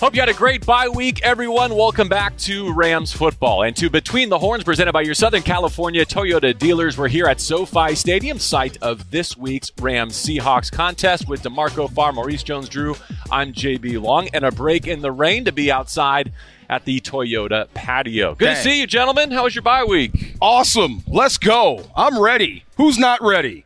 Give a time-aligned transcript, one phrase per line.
[0.00, 1.74] Hope you had a great bye week, everyone.
[1.74, 6.06] Welcome back to Rams football and to Between the Horns, presented by your Southern California
[6.06, 6.96] Toyota dealers.
[6.96, 12.12] We're here at SoFi Stadium, site of this week's Rams Seahawks contest with D'Marco Farr,
[12.12, 12.94] Maurice Jones Drew.
[13.32, 16.32] I'm JB Long, and a break in the rain to be outside
[16.70, 18.36] at the Toyota patio.
[18.36, 18.54] Good Dang.
[18.54, 19.32] to see you, gentlemen.
[19.32, 20.36] How was your bye week?
[20.40, 21.02] Awesome.
[21.08, 21.90] Let's go.
[21.96, 22.62] I'm ready.
[22.76, 23.64] Who's not ready?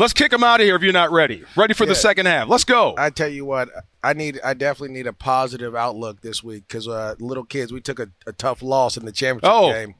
[0.00, 1.44] Let's kick them out of here if you're not ready.
[1.56, 2.48] Ready for the second half.
[2.48, 2.94] Let's go.
[2.96, 3.68] I tell you what,
[4.02, 4.40] I need.
[4.42, 8.08] I definitely need a positive outlook this week because uh, little kids, we took a,
[8.26, 9.70] a tough loss in the championship Oh.
[9.70, 9.94] game.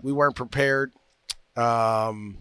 [0.00, 0.92] We weren't prepared,
[1.56, 2.38] um,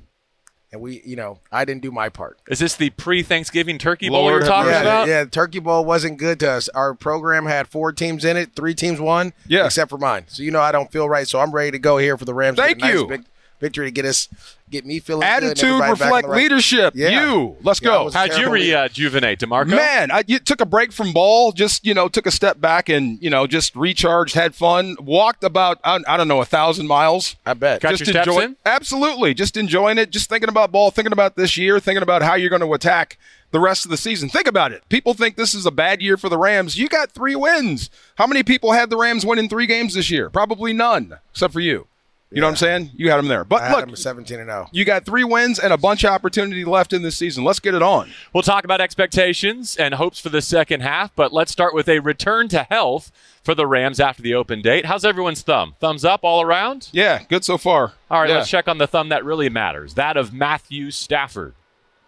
[0.72, 2.38] and we, you know, I didn't do my part.
[2.48, 5.08] Is this the pre-Thanksgiving turkey bowl we were talking yeah, about?
[5.08, 5.26] yeah.
[5.26, 6.70] Turkey Bowl wasn't good to us.
[6.70, 8.56] Our program had four teams in it.
[8.56, 9.66] Three teams won, Yeah.
[9.66, 10.26] except for mine.
[10.28, 11.28] So you know, I don't feel right.
[11.28, 12.58] So I'm ready to go here for the Rams.
[12.58, 13.08] Thank nice you.
[13.08, 13.22] vic-
[13.62, 14.28] victory to get us,
[14.70, 15.22] get me feeling.
[15.22, 16.94] good and Attitude back reflect the right- leadership.
[16.98, 17.10] Yeah.
[17.32, 17.56] You.
[17.64, 18.10] Let's Yeah, go.
[18.12, 18.74] How'd you Terrible week.
[18.76, 19.70] rejuvenate, uh, D'Marco?
[19.76, 22.90] Man, I you took a break from ball, just, you know, took a step back
[22.90, 26.88] and, you know, just recharged, had fun, walked about, I, I don't know, a thousand
[26.88, 27.36] miles.
[27.46, 27.80] I bet.
[27.82, 28.56] Got just your steps enjoy- in?
[28.66, 29.34] Absolutely.
[29.34, 32.50] Just enjoying it, just thinking about ball, thinking about this year, thinking about how you're
[32.50, 33.18] going to attack
[33.52, 34.30] the rest of the season.
[34.30, 34.82] Think about it.
[34.88, 36.78] People think this is a bad year for the Rams.
[36.78, 37.90] You got three wins.
[38.16, 40.30] How many people had the Rams winning three games this year?
[40.30, 41.88] Probably none, except for you.
[42.34, 42.92] You know what I'm saying?
[42.96, 43.44] You had them there.
[43.44, 44.54] But I had look, them 17 and oh.
[44.54, 44.70] 0.
[44.72, 47.44] you got three wins and a bunch of opportunity left in this season.
[47.44, 48.10] Let's get it on.
[48.34, 52.00] We'll talk about expectations and hopes for the second half, but let's start with a
[52.00, 53.12] return to health
[53.44, 54.86] for the Rams after the open date.
[54.86, 55.76] How's everyone's thumb?
[55.82, 56.88] Thumbs up all around?
[56.94, 57.94] Yeah, good so far.
[58.10, 58.38] All right, Yeah.
[58.38, 61.54] let's check on the thumb that really matters that of Matthew Stafford.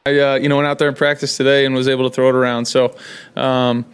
[0.05, 2.29] I uh, you know went out there in practice today and was able to throw
[2.29, 2.65] it around.
[2.65, 2.95] So,
[3.35, 3.85] um,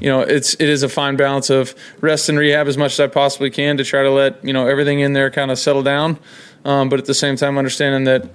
[0.00, 3.00] you know, it's it is a fine balance of rest and rehab as much as
[3.00, 5.82] I possibly can to try to let you know everything in there kind of settle
[5.82, 6.18] down,
[6.64, 8.28] um, but at the same time understanding that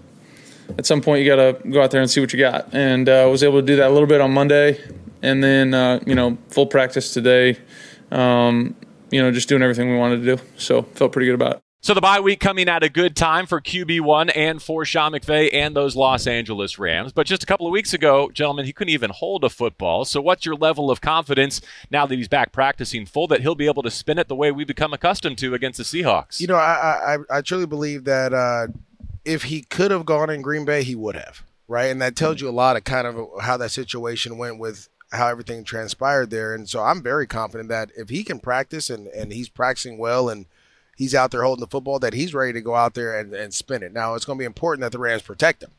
[0.78, 2.74] at some point you got to go out there and see what you got.
[2.74, 4.80] And uh, was able to do that a little bit on Monday,
[5.22, 7.58] and then uh, you know full practice today.
[8.12, 8.76] Um,
[9.12, 10.44] you know, just doing everything we wanted to do.
[10.58, 11.71] So felt pretty good about it.
[11.84, 15.52] So the bye week coming at a good time for QB1 and for Sean McVay
[15.52, 17.12] and those Los Angeles Rams.
[17.12, 20.06] But just a couple of weeks ago, gentlemen, he couldn't even hold a football.
[20.06, 21.60] So what's your level of confidence
[21.90, 24.52] now that he's back practicing full that he'll be able to spin it the way
[24.52, 26.40] we become accustomed to against the Seahawks?
[26.40, 28.68] You know, I I, I truly believe that uh,
[29.26, 31.90] if he could have gone in Green Bay, he would have, right?
[31.90, 35.30] And that tells you a lot of kind of how that situation went with how
[35.30, 36.54] everything transpired there.
[36.54, 40.30] And so I'm very confident that if he can practice and, and he's practicing well
[40.30, 40.46] and
[41.02, 43.52] he's out there holding the football, that he's ready to go out there and, and
[43.52, 43.92] spin it.
[43.92, 45.72] Now, it's going to be important that the Rams protect him,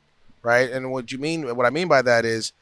[0.42, 0.68] right?
[0.68, 2.52] And what you mean, what I mean by that is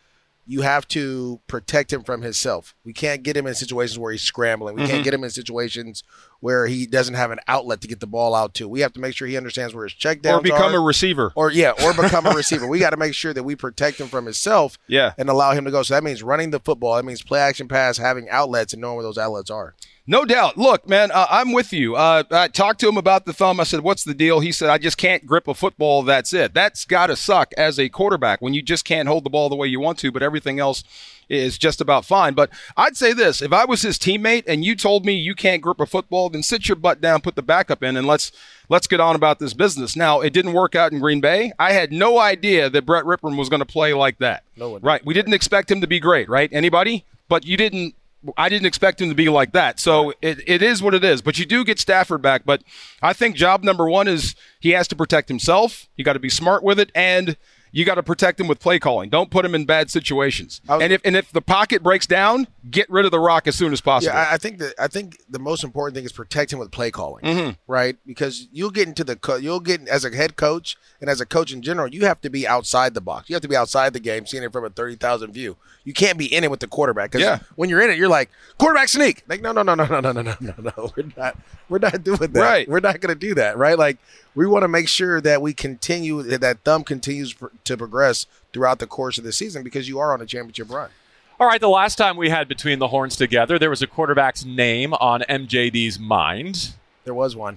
[0.47, 2.75] you have to protect him from himself.
[2.85, 4.75] We can't get him in situations where he's scrambling.
[4.75, 5.05] We can't mm-hmm.
[5.05, 6.05] get him in situations
[6.41, 8.67] where he doesn't have an outlet to get the ball out to.
[8.69, 10.79] We have to make sure he understands where his check downs Or become are.
[10.79, 11.33] a receiver.
[11.35, 12.67] or yeah, or become a receiver.
[12.67, 15.13] We got to make sure that we protect him from himself Yeah.
[15.19, 15.83] and allow him to go.
[15.83, 16.97] So that means running the football.
[16.97, 19.75] That means play action pass, having outlets and knowing where those outlets are.
[20.07, 20.57] No doubt.
[20.59, 21.95] Look, man, uh, I'm with you.
[21.95, 23.61] Uh, I talked to him about the thumb.
[23.61, 26.03] I said, "What's the deal?" He said, "I just can't grip a football.
[26.03, 26.53] That's it.
[26.53, 29.55] That's got to suck as a quarterback when you just can't hold the ball the
[29.57, 30.83] way you want to, but everything else
[31.31, 34.77] is just about fine." But I'd say this: if I was his teammate and you
[34.77, 37.83] told me you can't grip a football, then sit your butt down, put the backup
[37.83, 38.33] in, and let's
[38.69, 39.97] let's get on about this business.
[39.97, 41.53] Now, it didn't work out in Green Bay.
[41.59, 44.45] I had no idea that Brett Rypien was going to play like that.
[44.57, 44.81] No one.
[44.81, 45.05] Right.
[45.05, 46.51] We didn't expect him to be great, right?
[46.53, 47.05] Anybody?
[47.29, 47.95] But you didn't.
[48.37, 49.81] I didn't expect him to be like that.
[49.81, 51.23] So it, it is what it is.
[51.23, 52.43] But you do get Stafford back.
[52.45, 52.63] But
[53.01, 55.89] I think job number one is he has to protect himself.
[55.97, 57.37] You got to be smart with it, and
[57.73, 59.11] you got to protect him with play calling.
[59.11, 60.61] Don't put him in bad situations.
[60.69, 63.55] was- and if and if the pocket breaks down, get rid of the rock as
[63.57, 64.13] soon as possible.
[64.15, 66.71] Yeah, I, I think that I think the most important thing is protect him with
[66.71, 67.51] play calling, Mm-hmm.
[67.67, 67.97] right?
[68.07, 71.27] Because you'll get into the co- you'll get as a head coach and as a
[71.27, 73.29] coach in general, you have to be outside the box.
[73.31, 75.57] You have to be outside the game, seeing it from a thirty thousand view.
[75.85, 77.39] You can't be in it with the quarterback because Yeah.
[77.57, 79.23] when you're in it, you're like quarterback sneak.
[79.29, 80.93] Like no, no, no, no, no, no, no, no, no, no.
[80.97, 81.37] We're not.
[81.69, 82.41] We're not doing that.
[82.41, 82.69] Right.
[82.69, 83.57] We're not going to do that.
[83.57, 83.79] Right.
[83.79, 83.99] Like
[84.35, 88.27] we want to make sure that we continue that that thumb continues pr- to progress
[88.53, 90.91] throughout the course of the season because you are on a championship run.
[91.39, 94.45] All right, the last time we had Between the Horns together, there was a quarterback's
[94.45, 96.75] name on MJD's mind.
[97.05, 97.57] There was one.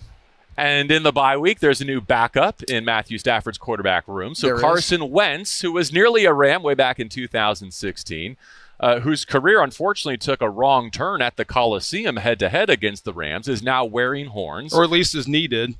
[0.56, 4.36] And in the bye week, there's a new backup in Matthew Stafford's quarterback room.
[4.36, 4.62] So There is.
[4.62, 8.38] Carson Wentz, who was nearly a Ram way back in 2016,
[8.80, 13.04] uh, whose career unfortunately took a wrong turn at the Coliseum head to head against
[13.04, 14.74] the Rams, is now wearing horns.
[14.74, 15.76] or at least as needed.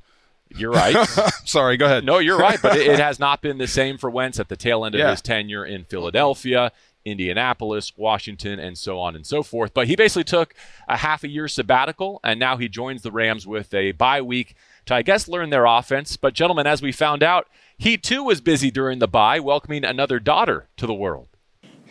[0.50, 0.96] You're right.
[1.44, 2.04] Sorry, go ahead.
[2.04, 4.56] no, you're right, but it, it has not been the same for Wentz at the
[4.56, 5.10] tail end of Yeah.
[5.10, 6.70] his tenure in Philadelphia.
[7.06, 9.74] Indianapolis, Washington, and so on and so forth.
[9.74, 10.54] But he basically took
[10.88, 14.54] a half a year sabbatical, and now he joins the Rams with a bye week
[14.86, 16.16] to, I guess, learn their offense.
[16.16, 20.18] But, gentlemen, as we found out, he too was busy during the bye, welcoming another
[20.18, 21.28] daughter to the world.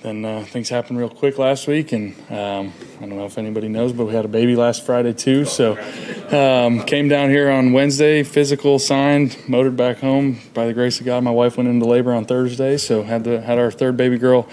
[0.04, 3.70] Then uh, things happened real quick last week, and um, I don't know if anybody
[3.70, 5.46] knows, but we had a baby last Friday too.
[5.46, 5.78] So
[6.30, 10.42] um, came down here on Wednesday, physical signed, motored back home.
[10.54, 13.40] By the grace of God, my wife went into labor on Thursday, so had the,
[13.40, 14.48] had our third baby girl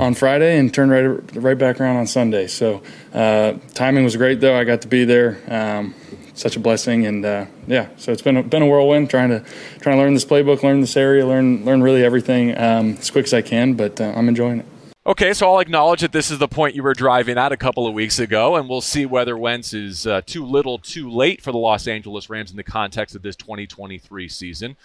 [0.00, 2.46] on Friday, and turned right right back around on Sunday.
[2.46, 4.58] So uh, timing was great, though.
[4.58, 5.38] I got to be there.
[5.48, 5.94] Um,
[6.32, 9.44] such a blessing, and uh, yeah, so it's been a, been a whirlwind trying to
[9.80, 13.26] trying to learn this playbook, learn this area, learn learn really everything um, as quick
[13.26, 13.74] as I can.
[13.74, 14.66] But uh, I'm enjoying it.
[15.06, 17.86] Okay, so I'll acknowledge that this is the point you were driving at a couple
[17.86, 21.52] of weeks ago, and we'll see whether Wentz is uh, too little, too late for
[21.52, 24.78] the Los Angeles Rams in the context of this 2023 season.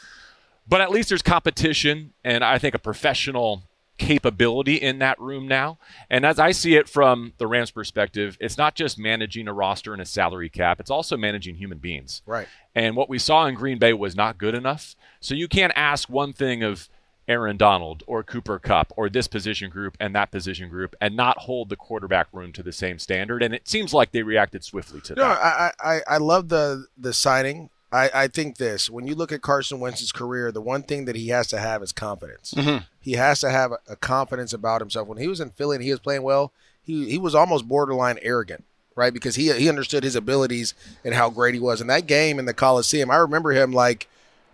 [0.68, 3.64] But at least there's competition, and I think a professional
[3.98, 5.78] capability in that room now.
[6.10, 9.94] And as I see it from the Rams' perspective, it's not just managing a roster
[9.94, 12.24] and a salary cap, it's also managing human beings.
[12.26, 12.48] Right.
[12.76, 14.98] And what we saw in Green Bay was not good enough.
[15.22, 16.90] So you can't ask one thing of
[17.30, 21.38] Aaron Donald or Cooper Kupp or this position group and that position group and not
[21.38, 23.44] hold the quarterback room to the same standard.
[23.44, 25.40] And it seems like they reacted swiftly to no, that.
[25.40, 27.70] I, I, I love the the signing.
[27.92, 31.16] I, I think this when you look at Carson Wentz's career, the one thing that
[31.16, 32.54] he has to have is confidence.
[32.56, 32.84] Mm-hmm.
[33.00, 35.08] He has to have a, a confidence about himself.
[35.08, 36.52] When he was in Philly and he was playing well,
[36.82, 38.66] he he was almost borderline arrogant,
[38.96, 39.14] right?
[39.14, 40.74] Because he he understood his abilities
[41.06, 41.80] and how great he was.
[41.80, 44.08] In that game in the Coliseum, I remember him like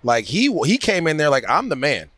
[0.04, 2.10] like he he came in there like I'm the man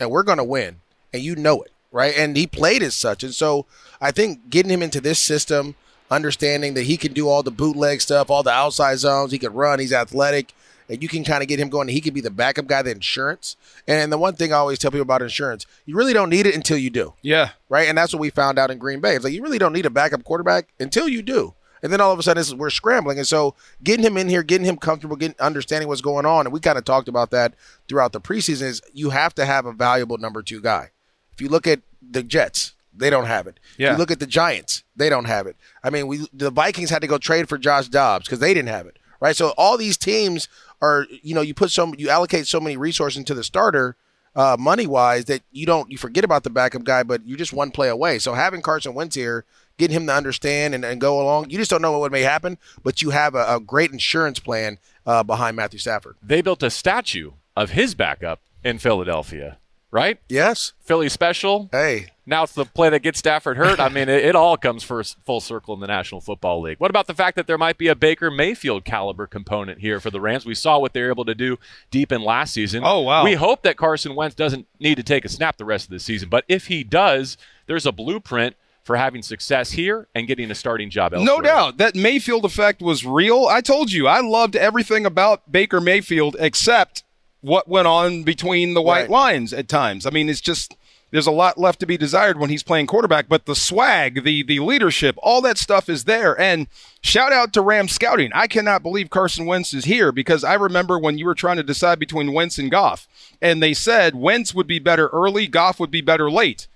[0.00, 0.76] and we're going to win.
[1.12, 2.14] And you know it, right?
[2.16, 3.22] And he played as such.
[3.22, 3.66] And so
[4.00, 5.74] I think getting him into this system,
[6.10, 9.52] understanding that he can do all the bootleg stuff, all the outside zones, he can
[9.52, 10.52] run, he's athletic,
[10.88, 11.88] and you can kind of get him going.
[11.88, 13.56] He could be the backup guy, the insurance.
[13.88, 16.54] And the one thing I always tell people about insurance, you really don't need it
[16.54, 17.50] until you do, Yeah.
[17.68, 17.88] right?
[17.88, 19.14] And that's what we found out in Green Bay.
[19.16, 21.54] It's like you really don't need a backup quarterback until you do.
[21.86, 23.16] And then all of a sudden, we're scrambling.
[23.18, 23.54] And so,
[23.84, 26.76] getting him in here, getting him comfortable, getting understanding what's going on, and we kind
[26.76, 27.54] of talked about that
[27.86, 28.62] throughout the preseason.
[28.62, 30.90] Is you have to have a valuable number two guy.
[31.32, 33.60] If you look at the Jets, they don't have it.
[33.74, 33.92] If Yeah.
[33.92, 35.54] you look at the Giants, they don't have it.
[35.84, 38.70] I mean, we the Vikings had to go trade for Josh Dobbs because they didn't
[38.70, 39.36] have it, right?
[39.36, 40.48] So all these teams
[40.82, 43.94] are, you know, you put some, you allocate so many resources into the starter,
[44.34, 47.52] uh, money wise, that you don't, you forget about the backup guy, but you're just
[47.52, 48.18] one play away.
[48.18, 49.44] So having Carson Wentz here,
[49.78, 52.58] getting him to understand and, and go along, you just don't know what may happen,
[52.82, 56.16] but you have a, a great insurance plan uh, behind Matthew Stafford.
[56.22, 59.58] they built a statue of his backup in Philadelphia,
[59.90, 60.18] right?
[60.28, 60.72] Yes.
[60.80, 61.68] Philly special.
[61.72, 63.78] Hey, Now it's the play that gets Stafford hurt.
[63.78, 66.78] I mean, it, it all comes first full circle in the National Football League.
[66.80, 70.10] What about the fact that there might be a Baker Mayfield caliber component here for
[70.10, 70.44] the Rams?
[70.44, 71.58] We saw what they were able to do
[71.92, 72.82] deep in last season.
[72.84, 73.22] Oh, wow.
[73.24, 76.00] We hope that Carson Wentz doesn't need to take a snap the rest of the
[76.00, 77.36] season, but if he does,
[77.66, 78.56] there's a blueprint
[78.86, 81.26] for having success here and getting a starting job elsewhere.
[81.36, 81.76] No doubt.
[81.78, 83.46] That Mayfield effect was real.
[83.46, 87.02] I told you, I loved everything about Baker Mayfield except
[87.40, 89.10] what went on between the white Right.
[89.10, 90.06] lines at times.
[90.06, 90.76] I mean, it's just
[91.10, 94.44] there's a lot left to be desired when he's playing quarterback, but the swag, the
[94.44, 96.38] the leadership, all that stuff is there.
[96.40, 96.68] And
[97.00, 98.30] shout out to Ram Scouting.
[98.34, 101.62] I cannot believe Carson Wentz is here because I remember when you were trying to
[101.64, 103.08] decide between Wentz and Goff,
[103.42, 106.68] and they said Wentz would be better early, Goff would be better late.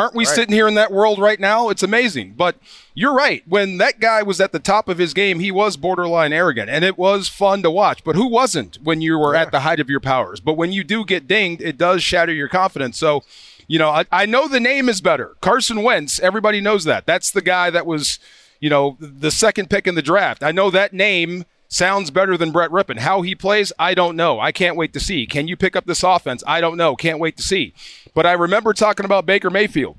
[0.00, 0.34] Aren't we Right.
[0.34, 1.68] sitting here in that world right now?
[1.68, 2.34] It's amazing.
[2.36, 2.56] But
[2.94, 3.42] you're right.
[3.46, 6.84] When that guy was at the top of his game, he was borderline arrogant, and
[6.84, 8.02] it was fun to watch.
[8.02, 10.40] But who wasn't when you were at the height of your powers?
[10.40, 12.98] But when you do get dinged, it does shatter your confidence.
[12.98, 13.22] So,
[13.68, 15.36] you know, I, I know the name is better.
[15.40, 17.06] Carson Wentz, everybody knows that.
[17.06, 18.18] That's the guy that was,
[18.58, 20.42] you know, the second pick in the draft.
[20.42, 22.98] I know that name sounds better than Brett Rypien.
[22.98, 24.38] How he plays, I don't know.
[24.38, 25.26] I can't wait to see.
[25.26, 26.44] Can you pick up this offense?
[26.46, 26.96] I don't know.
[26.96, 27.72] Can't wait to see.
[28.12, 29.96] But I remember talking about Baker Mayfield.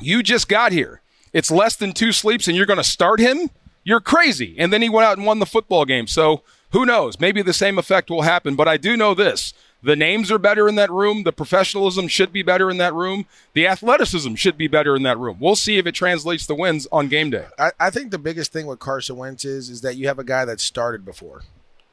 [0.00, 1.00] You just got here.
[1.32, 3.50] It's less than two sleeps and you're going to start him?
[3.84, 4.56] You're crazy.
[4.58, 6.06] And then he went out and won the football game.
[6.06, 7.18] So who knows?
[7.20, 8.54] Maybe the same effect will happen.
[8.54, 11.22] But I do know this the names are better in that room.
[11.22, 13.26] The professionalism should be better in that room.
[13.52, 15.36] The athleticism should be better in that room.
[15.40, 17.46] We'll see if it translates to wins on game day.
[17.58, 20.24] I, I think the biggest thing with Carson Wentz is is that you have a
[20.24, 21.42] guy that started before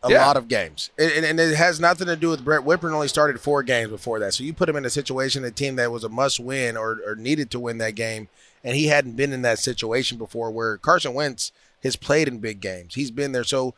[0.01, 0.25] a Yeah.
[0.25, 2.91] lot of games, and, and, it has nothing to do with Brett Rypien.
[2.93, 5.77] Only started four games before that, so you put him in a situation, a team
[5.77, 8.27] that was a must win or, or needed to win that game,
[8.63, 10.51] and he hadn't been in that situation before.
[10.51, 11.51] Where Carson Wentz
[11.83, 13.43] has played in big games, he's been there.
[13.43, 13.73] So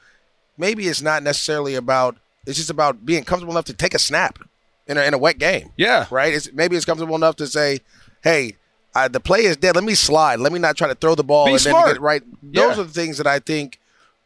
[0.58, 4.40] maybe it's not necessarily about it's just about being comfortable enough to take a snap
[4.88, 6.08] in a, in a wet game Yeah.
[6.10, 6.34] right?
[6.34, 7.80] It's maybe it's comfortable enough to say,
[8.24, 8.56] "Hey,
[8.96, 9.76] uh, the play is dead.
[9.76, 10.40] Let me slide.
[10.40, 11.86] Let me not try to throw the ball Be and smart.
[11.86, 12.82] then get it right." Those Yeah.
[12.82, 13.80] are the things that I think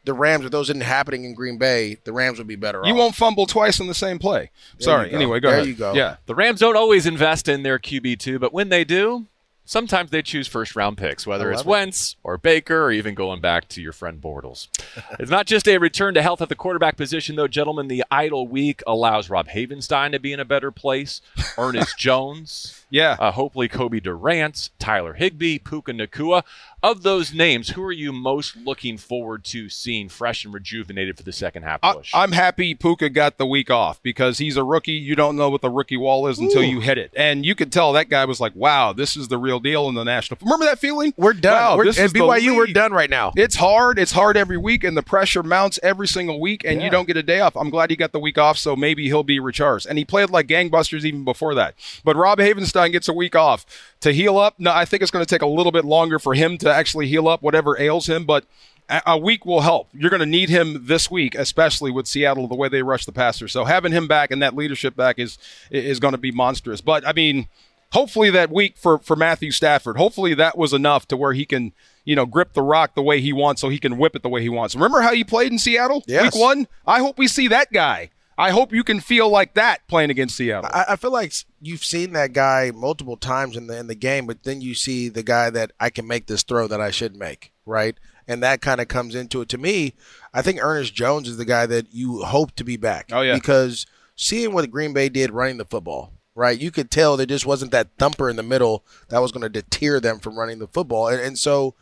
[0.04, 2.80] the Rams, if those didn't happening in Green Bay, the Rams would be better.
[2.84, 2.98] You off.
[2.98, 4.50] won't fumble twice in the same play.
[4.80, 5.10] Sorry.
[5.10, 5.16] go.
[5.16, 5.68] Anyway, go There ahead.
[5.68, 5.92] you go.
[5.94, 6.16] Yeah.
[6.26, 9.26] The Rams don't always invest in their QB2, but when they do,
[9.64, 11.66] sometimes they choose first round picks, whether it's it.
[11.66, 14.68] Wentz or Baker or even going back to your friend Bortles.
[15.18, 17.88] it's not just a return to health at the quarterback position, though, gentlemen.
[17.88, 21.20] The idle week allows Rob Havenstein to be in a better place,
[21.58, 23.16] Ernest Jones, Yeah.
[23.18, 26.42] Uh, hopefully, Cobie Durant, Tyler Higbee, Puka Nacua.
[26.82, 31.22] Of those names, who are you most looking forward to seeing fresh and rejuvenated for
[31.22, 32.10] the second half push?
[32.12, 34.90] I, am happy Puka got the week off because he's a rookie.
[34.90, 36.66] You don't know what the rookie wall is until Ooh.
[36.66, 39.38] you hit it, and you could tell that guy was like, "Wow, this is the
[39.38, 41.14] real deal in the national." Remember that feeling?
[41.16, 41.52] We're done.
[41.52, 43.32] Wow, we're, this and is BYU, we're done right now.
[43.36, 43.96] It's hard.
[43.96, 46.86] It's hard every week, and the pressure mounts every single week, and Yeah.
[46.86, 47.56] you don't get a day off.
[47.56, 49.86] I'm glad he got the week off, so maybe he'll be recharged.
[49.86, 51.76] And he played like gangbusters even before that.
[52.02, 53.64] But Rob Havenstein gets a week off
[54.00, 54.54] to heal up.
[54.58, 57.06] No, I think it's going to take a little bit longer for him to actually
[57.08, 58.44] heal up whatever ails him, but.
[58.88, 59.88] a- A week will help.
[59.94, 63.12] You're going to need him this week, especially with Seattle, the way they rush the
[63.12, 63.46] passer.
[63.48, 65.38] So having him back and that leadership back is
[65.70, 66.80] is going to be monstrous.
[66.80, 67.46] But I mean,
[67.92, 71.72] hopefully that week for for Matthew Stafford, hopefully that was enough to where he can
[72.04, 74.28] you know grip the rock the way he wants, so he can whip it the
[74.28, 74.74] way he wants.
[74.74, 76.34] Remember how he played in Seattle Yes.
[76.34, 76.66] week one?
[76.84, 78.10] I hope we see that guy.
[78.38, 80.70] I hope you can feel like that playing against Seattle.
[80.72, 84.26] I, I feel like you've seen that guy multiple times in the in the game,
[84.26, 87.16] but then you see the guy that I can make this throw that I should
[87.16, 87.96] make, right?
[88.26, 89.48] And that kind of comes into it.
[89.50, 89.94] To me,
[90.32, 93.10] I think Ernest Jones is the guy that you hope to be back.
[93.12, 93.34] Oh, yeah.
[93.34, 93.86] because
[94.16, 96.58] seeing what Green Bay did running the football, right?
[96.58, 99.48] You could tell there just wasn't that thumper in the middle that was going to
[99.48, 101.74] deter them from running the football, and, and so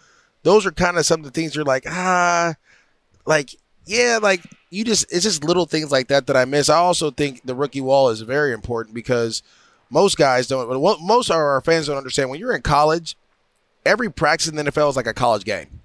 [0.43, 2.55] those are kind of some of the things you're like, ah,
[3.27, 3.55] like
[3.91, 6.69] yeah, like you just it's just little things like that that I miss.
[6.69, 9.43] I also think the rookie wall is very important because
[9.91, 10.69] most guys don't.
[10.81, 13.17] well, Most of our fans don't understand when you're in college.
[13.85, 15.81] Every practice in the NFL is like a college game,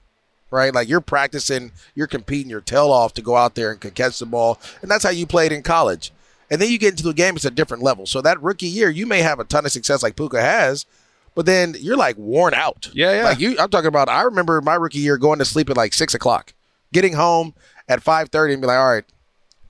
[0.52, 0.74] right?
[0.74, 4.26] Like you're practicing, you're competing your tail off to go out there and catch the
[4.26, 6.12] ball, and that's how you played in college.
[6.52, 8.06] And then you get into the game, it's a different level.
[8.06, 10.86] So that rookie year, you may have a ton of success like Puka has,
[11.34, 12.90] but then you're like worn out.
[12.94, 13.24] Yeah, yeah.
[13.24, 14.10] Like you, I'm talking about.
[14.10, 16.54] I remember my rookie year going to sleep at like six o'clock,
[16.94, 17.56] getting home
[17.88, 19.04] at five thirty, and be like, "All right,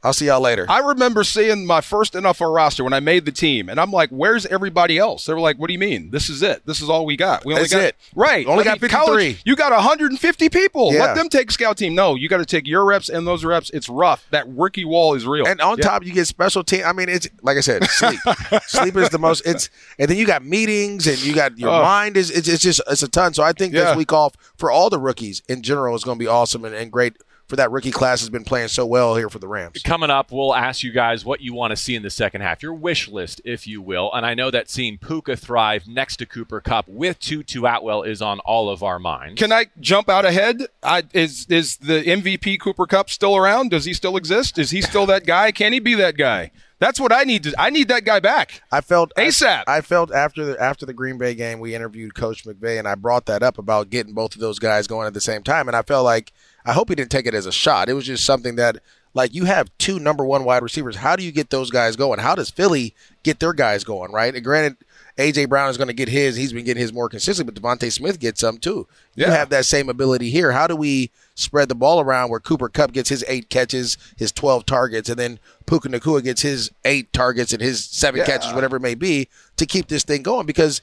[0.04, 3.32] I'll see y'all later." I remember seeing my first NFL roster when I made the
[3.32, 6.12] team, and I'm like, "Where's everybody else?" They were like, "What do you mean?
[6.12, 6.64] This is it.
[6.66, 7.44] This is all we got.
[7.44, 7.96] We only That's got it.
[8.16, 8.46] right.
[8.46, 8.90] Only I got mean, 53.
[9.06, 10.94] college, you got 150 people.
[10.94, 11.00] Yeah.
[11.06, 11.96] Let them take scout team.
[11.96, 13.70] No, you got to take your reps and those reps.
[13.72, 14.26] It's rough.
[14.32, 15.48] That rookie wall is real.
[15.48, 15.86] And on Yeah.
[15.86, 16.84] top, you get special team.
[16.86, 18.20] I mean, it's like I said, sleep.
[18.68, 19.46] sleep is the most.
[19.46, 21.82] It's and then you got meetings and you got your Oh.
[21.82, 22.30] mind is.
[22.30, 23.34] It's, it's just it's a ton.
[23.34, 23.86] So I think Yeah.
[23.86, 26.76] this week off for all the rookies in general is going to be awesome and,
[26.76, 27.18] and great
[27.48, 29.82] for that rookie class has been playing so well here for the Rams.
[29.84, 32.64] Coming up, we'll ask you guys what you want to see in the second half,
[32.64, 34.12] your wish list, if you will.
[34.14, 38.22] And I know that seeing Puka thrive next to Cooper Kupp with Tutu Atwell is
[38.22, 39.40] on all of our minds.
[39.40, 40.68] Can I jump out ahead?
[40.82, 43.72] I, is is the MVP Cooper Kupp still around?
[43.72, 44.58] Does he still exist?
[44.58, 45.52] Is he still that guy?
[45.52, 46.52] Can he be that guy?
[46.80, 47.54] That's what I need to.
[47.58, 48.62] I need that guy back.
[48.72, 49.64] I felt ASAP.
[49.66, 52.88] I, I felt after the after the Green Bay game, we interviewed Coach McVay, and
[52.88, 55.68] I brought that up about getting both of those guys going at the same time.
[55.70, 56.34] And I felt like
[56.66, 57.90] I hope he didn't take it as a shot.
[57.90, 58.78] It was just something that
[59.14, 60.98] like you have two number one wide receivers.
[60.98, 62.20] How do you get those guys going?
[62.20, 62.94] How does Philly
[63.24, 64.12] get their guys going?
[64.12, 64.34] Right?
[64.36, 64.78] And granted,
[65.18, 66.36] AJ Brown is going to get his.
[66.36, 68.88] He's been getting his more consistently, but DeVonta Smith gets some too.
[69.16, 69.32] You Yeah.
[69.32, 70.52] have that same ability here.
[70.52, 74.32] How do we spread the ball around where Cooper Kupp gets his eight catches, his
[74.34, 78.26] twelve targets, and then Puka Nacua gets his eight targets and his seven Yeah.
[78.26, 80.46] catches, whatever it may be, to keep this thing going?
[80.46, 80.82] Because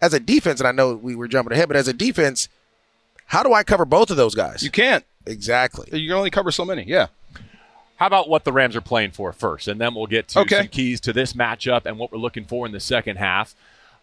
[0.00, 2.48] as a defense, and I know we were jumping ahead, but as a defense,
[3.26, 4.62] how do I cover both of those guys?
[4.62, 5.04] You can't.
[5.26, 5.88] Exactly.
[5.98, 6.84] You can only cover so many.
[6.84, 7.08] Yeah.
[7.96, 10.58] How about what the Rams are playing for first, and then we'll get to Okay.
[10.58, 13.54] some keys to this matchup and what we're looking for in the second half.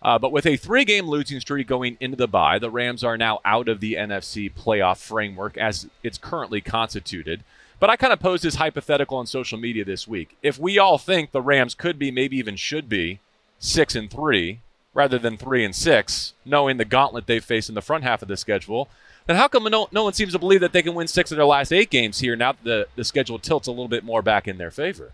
[0.01, 3.39] Uh, but with a three-game losing streak going into the bye, the Rams are now
[3.45, 7.43] out of the NFC playoff framework as it's currently constituted.
[7.79, 10.37] But I kind of posed this hypothetical on social media this week.
[10.41, 13.19] If we all think the Rams could be, maybe even should be,
[13.59, 14.59] six and three
[14.93, 18.27] rather than three and six, knowing the gauntlet they face in the front half of
[18.27, 18.87] the schedule,
[19.27, 21.37] then how come no, no one seems to believe that they can win six of
[21.37, 24.21] their last eight games here now that the, the schedule tilts a little bit more
[24.21, 25.13] back in their favor?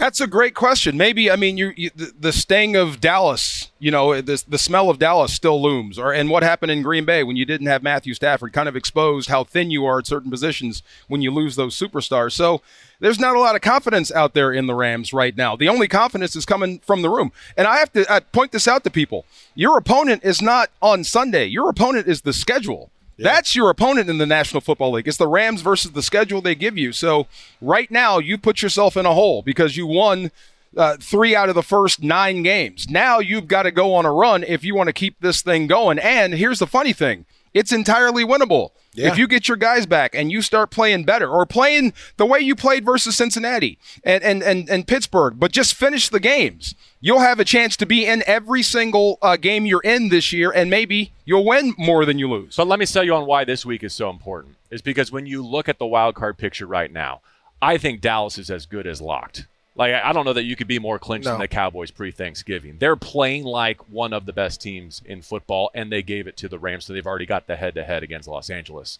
[0.00, 0.96] That's a great question.
[0.96, 4.88] Maybe I mean you, you the, the sting of Dallas, you know, the the smell
[4.88, 5.98] of Dallas still looms.
[5.98, 8.74] Or and what happened in Green Bay when you didn't have Matthew Stafford kind of
[8.74, 12.32] exposed how thin you are at certain positions when you lose those superstars.
[12.32, 12.62] So
[13.00, 15.54] there's not a lot of confidence out there in the Rams right now.
[15.54, 17.30] The only confidence is coming from the room.
[17.54, 19.26] And I have to I point this out to people.
[19.54, 21.44] Your opponent is not on Sunday.
[21.44, 22.90] Your opponent is the schedule.
[23.22, 25.08] That's your opponent in the National Football League.
[25.08, 26.92] It's the Rams versus the schedule they give you.
[26.92, 27.26] So
[27.60, 30.30] right now, you put yourself in a hole because you won
[30.76, 32.88] uh, three out of the first nine games.
[32.88, 35.66] Now you've got to go on a run if you want to keep this thing
[35.66, 35.98] going.
[35.98, 38.70] And here's the funny thing it's entirely winnable.
[38.92, 39.08] Yeah.
[39.08, 42.40] If you get your guys back and you start playing better or playing the way
[42.40, 47.20] you played versus Cincinnati and, and, and, and Pittsburgh, but just finish the games, you'll
[47.20, 50.70] have a chance to be in every single uh, game you're in this year, and
[50.70, 52.56] maybe you'll win more than you lose.
[52.56, 54.56] But let me tell you on why this week is so important.
[54.70, 57.20] Is because when you look at the wild card picture right now,
[57.62, 59.46] I think Dallas is as good as locked.
[59.80, 61.32] Like I don't know that you could be more clinched No.
[61.32, 62.76] than the Cowboys pre-Thanksgiving.
[62.78, 66.48] They're playing like one of the best teams in football, and they gave it to
[66.48, 68.98] the Rams, so they've already got the head-to-head against Los Angeles.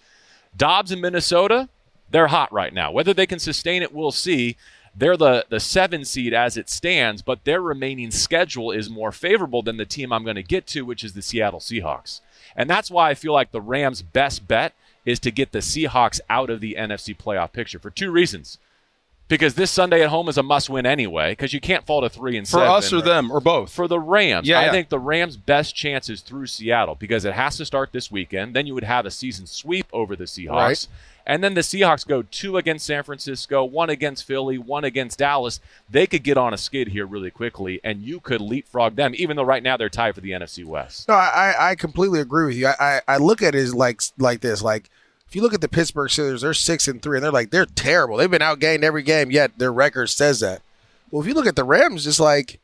[0.57, 1.69] Dobbs in Minnesota,
[2.11, 2.91] they're hot right now.
[2.91, 4.57] Whether they can sustain it, we'll see.
[4.97, 9.61] They're the the seven seed as it stands, but their remaining schedule is more favorable
[9.61, 12.23] than the team I'm going to get to, which is the Seattle Seahawks.
[12.57, 14.73] And that's why I feel like the Rams' best bet
[15.05, 18.57] is to get the Seahawks out of the NFC playoff picture for two reasons
[19.31, 21.33] because this Sunday at home is a must-win anyway.
[21.33, 22.69] Because you can't fall to three and For seven.
[22.69, 23.73] us or them or both.
[23.73, 24.71] For the Rams, Yeah, I yeah.
[24.73, 28.55] think the Rams' best chance is through Seattle because it has to start this weekend.
[28.55, 30.51] Then you would have a season sweep over the Seahawks.
[30.51, 30.87] Right.
[31.27, 35.61] And then the Seahawks go two against San Francisco, one against Philly, one against Dallas.
[35.89, 39.37] They could get on a skid here really quickly, and you could leapfrog them, even
[39.37, 41.07] though right now they're tied for the NFC West.
[41.09, 42.67] No, I, I- I completely agree with you.
[42.67, 44.61] I, I, I look at it like like this.
[44.63, 44.91] Like
[45.31, 47.65] if you look at the Pittsburgh Steelers, they're six and three, and they're like they're
[47.65, 48.17] terrible.
[48.17, 50.61] They've been outgained every game, yet their record says that.
[51.09, 52.59] Well, if you look at the Rams, it's like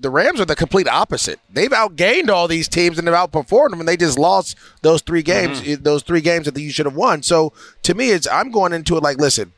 [0.00, 1.38] the Rams are the complete opposite.
[1.48, 5.22] They've outgained all these teams and they've outperformed them, and they just lost those three
[5.22, 5.60] games.
[5.60, 5.84] Mm-hmm.
[5.84, 7.22] Those three games that you should have won.
[7.22, 7.52] So
[7.84, 9.52] to me, it's I'm going into it like, listen,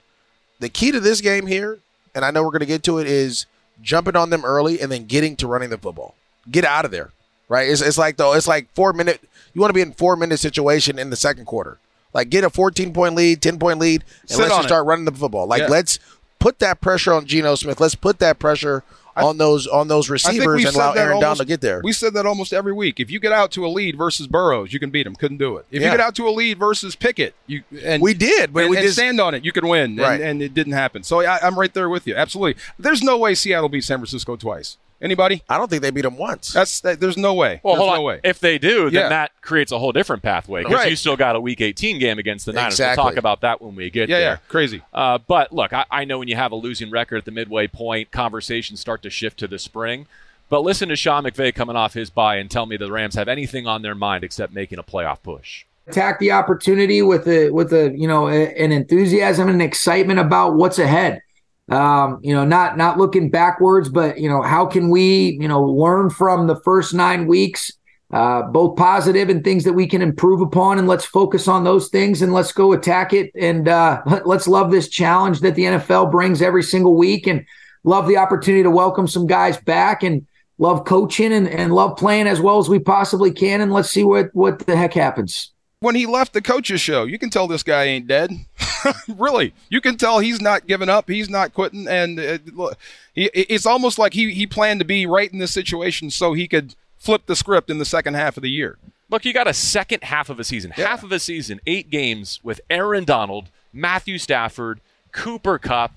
[0.61, 1.78] the key to this game here,
[2.14, 3.47] and I know we're going to get to it, is
[3.80, 6.14] jumping on them early and then getting to running the football.
[6.50, 7.11] Get out of there,
[7.49, 7.70] right?
[7.70, 9.23] It's, it's like though it's like four minute.
[9.54, 11.78] You want to be in four minute situation in the second quarter.
[12.18, 14.68] Like get a 14 point lead, 10 point lead, and Sit let's just it.
[14.68, 15.46] start running the football.
[15.46, 15.68] Like Yeah.
[15.68, 16.00] let's
[16.40, 17.78] put that pressure on Geno Smith.
[17.80, 18.82] Let's put that pressure
[19.16, 21.80] on those on those receivers and allow Aaron Donald to get there.
[21.84, 22.98] We said that almost every week.
[22.98, 25.14] If you get out to a lead versus Burrows, you can beat him.
[25.14, 25.66] Couldn't do it.
[25.70, 25.87] If Yeah.
[25.88, 28.76] you get out to a lead versus Pickett, you and We did, but and, we
[28.78, 29.44] and just- stand on it.
[29.44, 30.20] You can win, and, Right.
[30.20, 31.04] and it didn't happen.
[31.04, 32.16] So I, I'm right there with you.
[32.16, 32.60] Absolutely.
[32.80, 34.76] There's no way Seattle beat San Francisco twice.
[35.00, 35.43] Anybody?
[35.49, 36.52] I don't think they beat him once.
[36.52, 37.61] That's that, there's no way.
[37.62, 38.05] Well, there's hold no on.
[38.05, 38.21] way.
[38.25, 39.09] If they do, then Yeah.
[39.11, 40.90] that creates a whole different pathway because Right.
[40.90, 42.75] you still got a Week 18 game against the Niners.
[42.75, 43.02] Exactly.
[43.02, 44.28] We'll talk about that when we get yeah, there.
[44.31, 44.83] yeah, crazy.
[44.93, 47.69] Uh, but look, I, I know when you have a losing record at the midway
[47.69, 50.07] point, conversations start to shift to the spring.
[50.50, 53.28] But listen to Sean McVay coming off his bye and tell me the Rams have
[53.28, 55.64] anything on their mind except making a playoff push.
[55.87, 60.54] attack the opportunity with a with a you know a, an enthusiasm and excitement about
[60.54, 61.23] what's ahead.
[61.69, 65.63] Um, you know, not not looking backwards, but you know, how can we you know
[65.63, 67.71] learn from the first nine weeks,
[68.11, 71.89] uh, both positive and things that we can improve upon, and let's focus on those
[71.89, 75.65] things and let's go attack it and uh, let, let's love this challenge that the
[75.65, 77.45] NFL brings every single week and
[77.85, 80.26] love the opportunity to welcome some guys back and
[80.59, 84.04] love coaching and, and love playing as well as we possibly can and let's see
[84.04, 85.52] what what the heck happens.
[85.80, 88.32] When he left the coaches show, you can tell this guy ain't dead.
[89.08, 91.08] really, you can tell he's not giving up.
[91.08, 92.76] He's not quitting, and uh, look,
[93.14, 96.75] it's almost like he he planned to be right in this situation so he could
[96.99, 98.76] flip the script in the second half of the year.
[99.10, 102.41] Look, you got a second half of a season, half of a season, eight games
[102.43, 104.80] with Aaron Donald, Matthew Stafford,
[105.12, 105.93] Cooper Kupp.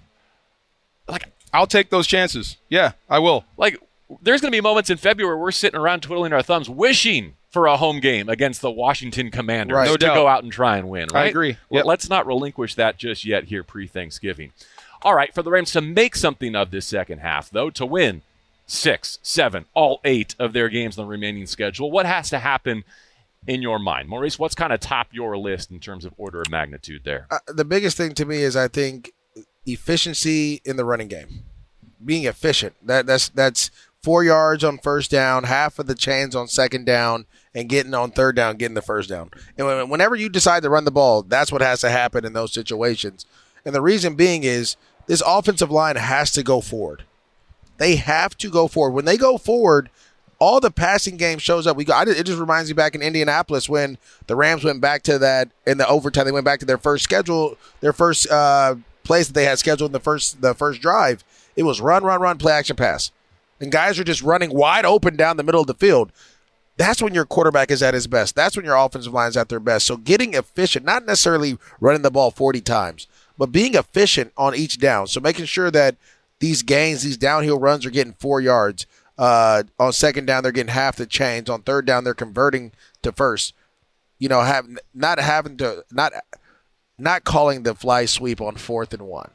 [1.07, 2.57] Like, I'll take those chances.
[2.69, 3.45] Yeah, I will.
[3.57, 3.79] like
[4.21, 7.33] there's going to be moments in February where we're sitting around twiddling our thumbs, wishing
[7.51, 9.85] for a home game against the Washington Commanders Right.
[9.85, 10.15] No to doubt.
[10.15, 11.07] go out and try and win.
[11.13, 11.57] I agree.
[11.69, 11.85] Yep.
[11.85, 14.53] let's not relinquish that just yet here pre-Thanksgiving.
[15.03, 18.21] All right, for the Rams to make something of this second half, though, to win
[18.67, 22.83] six, seven, all eight of their games on the remaining schedule, what has to happen
[23.47, 24.37] in your mind, Maurice?
[24.37, 27.25] What's kind of top your list in terms of order of magnitude there?
[27.31, 29.11] uh, the biggest thing to me is I think
[29.65, 31.43] efficiency in the running game,
[32.03, 32.75] being efficient.
[32.85, 33.71] That that's that's
[34.03, 38.11] four yards on first down, half of the chains on second down, and getting on
[38.11, 39.29] third down, getting the first down.
[39.57, 42.53] And whenever you decide to run the ball, that's what has to happen in those
[42.53, 43.25] situations.
[43.65, 44.75] And the reason being is
[45.07, 47.03] this offensive line has to go forward.
[47.77, 48.93] They have to go forward.
[48.93, 49.89] When they go forward,
[50.39, 51.77] all the passing game shows up.
[51.77, 51.99] We go.
[52.01, 55.77] It just reminds me back in Indianapolis when the Rams went back to that in
[55.77, 56.25] the overtime.
[56.25, 59.89] They went back to their first schedule, their first uh, place that they had scheduled
[59.89, 61.23] in the first the first drive.
[61.55, 63.11] It was run, run, run, play action pass,
[63.61, 66.11] and guys are just running wide open down the middle of the field.
[66.77, 68.35] That's when your quarterback is at his best.
[68.35, 69.85] That's when your offensive line is at their best.
[69.85, 74.79] So getting efficient, not necessarily running the ball 40 times, but being efficient on each
[74.79, 75.07] down.
[75.07, 75.95] So making sure that
[76.39, 78.87] these gains, these downhill runs are getting four yards.
[79.17, 81.49] Uh, on second down, they're getting half the chains.
[81.49, 82.71] On third down, they're converting
[83.03, 83.53] to first.
[84.17, 86.13] You know, have not having to not
[86.97, 89.31] not calling the fly sweep on fourth and one.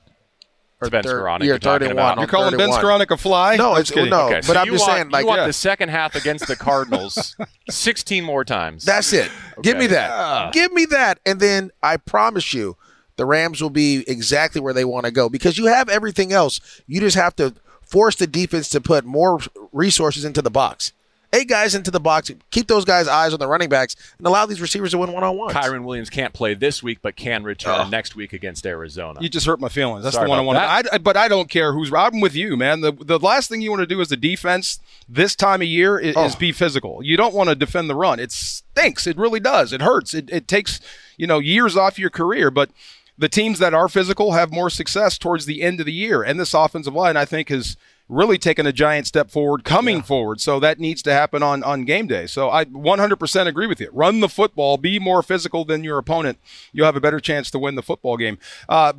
[0.81, 2.17] Or Ben third- Skowronek you're third talking and about.
[2.17, 2.23] one.
[2.23, 2.85] You're calling third Ben and one.
[2.85, 3.57] Skowronek a fly?
[3.57, 4.11] No, it's kidding.
[4.11, 4.27] no.
[4.27, 5.47] Okay, but I'm you just want, saying, like, you want yeah.
[5.47, 7.35] the second half against the Cardinals
[7.71, 8.85] 16 more times.
[8.85, 9.31] That's it.
[9.63, 9.95] Give me Okay.
[9.95, 10.53] that.
[10.53, 11.19] Give me that.
[11.25, 12.77] And then I promise you,
[13.17, 16.61] the Rams will be exactly where they want to go because you have everything else.
[16.87, 19.41] You just have to force the defense to put more
[19.73, 20.93] resources into the box.
[21.33, 22.31] Eight guys into the box.
[22.51, 25.25] Keep those guys' eyes on the running backs and allow these receivers to win one
[25.25, 25.53] on one.
[25.53, 29.21] Kyren Williams can't play this week, but can return next week against Arizona.
[29.21, 30.05] You just hurt my feelings.
[30.05, 30.89] That's Sorry the one I about want.
[30.93, 31.93] I, but I don't care who's.
[31.93, 32.81] I'm with you, man.
[32.81, 35.99] The the last thing you want to do as a defense this time of year
[35.99, 36.39] is, is Oh.
[36.39, 37.03] be physical.
[37.03, 38.19] You don't want to defend the run.
[38.21, 39.07] It stinks.
[39.07, 39.73] It really does.
[39.73, 40.15] It hurts.
[40.15, 40.81] It, it takes
[41.17, 42.51] you know years off your career.
[42.51, 42.71] But
[43.19, 46.23] the teams that are physical have more success towards the end of the year.
[46.23, 47.77] And this offensive line, I think, has
[48.09, 50.41] really taken a giant step forward coming forward.
[50.41, 52.27] So that needs to happen on, on game day.
[52.27, 53.91] So I 100% agree with you.
[53.93, 56.39] Run the football, be more physical than your opponent.
[56.73, 58.39] You'll have a better chance to win the football game.
[58.69, 58.93] Uh,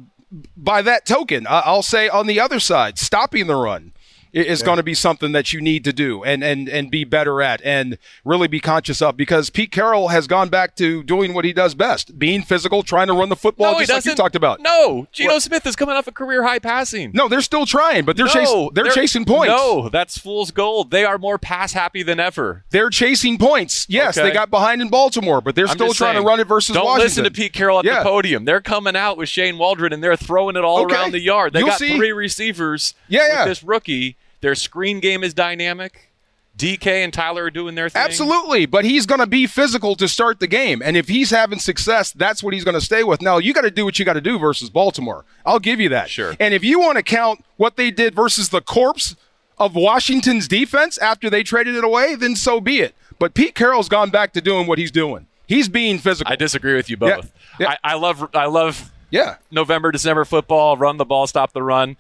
[0.57, 3.93] by that token, I'll say on the other side, stopping the run
[4.33, 7.41] is going to be something that you need to do and, and, and be better
[7.41, 11.45] at and really be conscious of because Pete Carroll has gone back to doing what
[11.45, 14.35] he does best, being physical, trying to run the football no, just like you talked
[14.35, 14.59] about.
[14.61, 17.11] No, Geno Smith is coming off a career high passing.
[17.13, 19.49] No, they're still trying, but they're No, chasing they're, chasing points.
[19.49, 20.91] No, that's fool's gold.
[20.91, 22.63] They are more pass happy than ever.
[22.69, 23.85] They're chasing points.
[23.89, 24.27] Yes, Okay.
[24.29, 26.73] they got behind in Baltimore, but they're I'm still trying saying, to run it versus
[26.75, 27.05] Don't Washington.
[27.05, 27.99] listen to Pete Carroll at Yeah.
[27.99, 28.45] the podium.
[28.45, 30.95] They're coming out with Shane Waldron and they're throwing it all Okay.
[30.95, 31.53] around the yard.
[31.53, 31.95] They You'll got see.
[31.95, 33.45] three receivers Yeah, with yeah.
[33.45, 34.15] this rookie.
[34.41, 36.12] Their screen game is dynamic.
[36.58, 38.02] DK and Tyler are doing their thing.
[38.02, 41.60] Absolutely, but he's going to be physical to start the game, and if he's having
[41.60, 43.21] success, that's what he's going to stay with.
[43.21, 45.23] Now you got to do what you got to do versus Baltimore.
[45.45, 46.10] I'll give you that.
[46.10, 46.36] Sure.
[46.39, 49.15] And if you want to count what they did versus the corpse
[49.60, 52.95] of Washington's defense after they traded it away, then so be it.
[53.19, 55.28] But Pete Carroll's gone back to doing what he's doing.
[55.45, 56.32] He's being physical.
[56.32, 57.32] I disagree with you both.
[57.60, 57.76] Yeah.
[57.84, 59.36] I, I love I love yeah.
[59.52, 61.97] November, December football, run the ball, stop the run.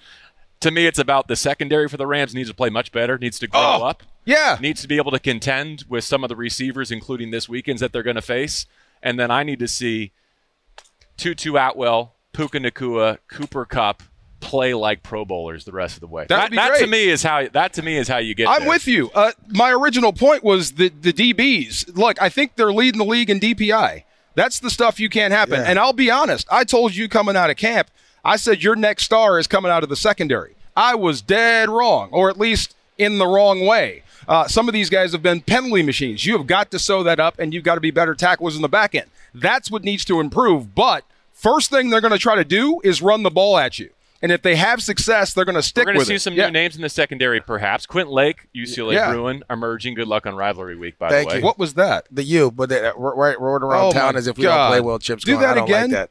[0.61, 3.37] To me, it's about the secondary for the Rams needs to play much better, needs
[3.39, 4.57] to grow Oh, up, Yeah.
[4.59, 7.93] needs to be able to contend with some of the receivers, including this weekend's that
[7.93, 8.65] they're going to face.
[9.03, 10.11] And then I need to see
[11.17, 14.03] Tutu Atwell, Puka Nacua, Cooper Kupp
[14.39, 16.25] play like Pro Bowlers the rest of the way.
[16.29, 18.47] That'd that be that to me is how that to me is how you get.
[18.47, 18.69] I'm there.
[18.69, 19.09] with you.
[19.13, 21.95] Uh, my original point was the the DBs.
[21.97, 24.03] Look, I think they're leading the league in DPI.
[24.35, 25.55] That's the stuff you can't happen.
[25.61, 25.65] Yeah.
[25.67, 26.47] And I'll be honest.
[26.51, 27.89] I told you coming out of camp.
[28.27, 30.55] I said your next star is coming out of the secondary.
[30.75, 34.03] I was dead wrong, or at least in the wrong way.
[34.27, 36.25] Uh, some of these guys have been penalty machines.
[36.25, 38.61] You have got to sew that up, and you've got to be better tacklers in
[38.61, 39.05] the back end.
[39.33, 40.75] That's what needs to improve.
[40.75, 43.89] But first thing they're going to try to do is run the ball at you.
[44.21, 45.99] And if they have success, they're going to stick with it.
[45.99, 46.21] We're going to see it.
[46.21, 46.47] some Yeah.
[46.47, 47.85] new names in the secondary, perhaps.
[47.85, 49.11] Quentin Lake, UCLA Yeah.
[49.13, 49.93] Bruin, emerging.
[49.93, 51.31] Good luck on rivalry week, by Thank the way.
[51.33, 51.45] Thank you.
[51.45, 52.07] What was that?
[52.11, 54.57] The U, but they, we're, we're around Oh, town as if we God.
[54.57, 54.97] don't play well.
[54.99, 55.41] Chips Do going.
[55.43, 55.81] that I don't again?
[55.83, 56.09] like that.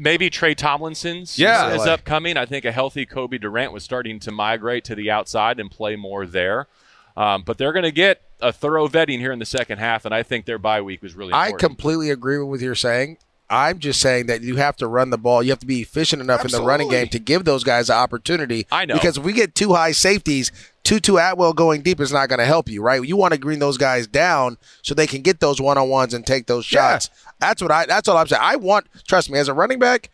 [0.00, 1.72] Maybe Tre Tomlinson's Yeah.
[1.72, 2.36] is Like- upcoming.
[2.38, 5.94] I think a healthy Cobie Durant was starting to migrate to the outside and play
[5.94, 6.66] more there.
[7.16, 10.14] Um, but they're going to get a thorough vetting here in the second half, and
[10.14, 13.18] I think their bye week was really I completely agree with what you're saying.
[13.50, 15.42] I'm just saying that you have to run the ball.
[15.42, 17.96] You have to be efficient enough in the running game to give those guys an
[17.96, 18.66] opportunity.
[18.70, 18.94] I know.
[18.94, 20.52] Because if we get two high safeties,
[20.84, 23.04] Tutu Atwell going deep is not going to help you, right?
[23.04, 26.14] You want to green those guys down so they can get those one on ones
[26.14, 26.92] and take those Yeah.
[26.92, 27.10] shots.
[27.40, 27.86] That's what I.
[27.86, 28.40] That's all I'm saying.
[28.42, 28.86] I want.
[29.08, 30.10] Trust me, as a running back,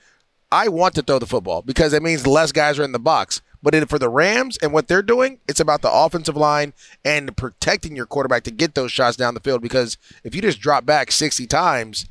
[0.51, 3.43] I want to throw the football because it means less guys are in the box.
[3.63, 6.73] But in, for the Rams and what they're doing, it's about the offensive line
[7.05, 9.61] and protecting your quarterback to get those shots down the field.
[9.61, 12.07] Because if you just drop back 60 times,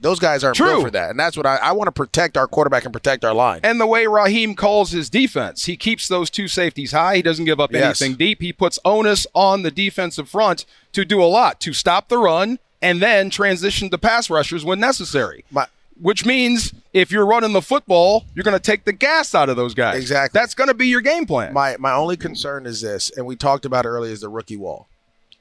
[0.00, 0.66] those guys aren't True.
[0.66, 1.10] built for that.
[1.10, 3.60] And that's what I, I want to protect our quarterback and protect our line.
[3.64, 7.16] And the way Raheem calls his defense, he keeps those two safeties high.
[7.16, 8.00] He doesn't give up Yes.
[8.00, 8.40] anything deep.
[8.40, 12.58] He puts onus on the defensive front to do a lot, to stop the run
[12.80, 15.44] and then transition to pass rushers when necessary.
[15.50, 15.66] My-
[16.00, 19.56] Which means if you're running the football, you're going to take the gas out of
[19.56, 19.96] those guys.
[20.00, 20.38] Exactly.
[20.38, 21.52] That's going to be your game plan.
[21.52, 24.56] My my only concern is this, and we talked about it earlier, is the rookie
[24.56, 24.86] wall.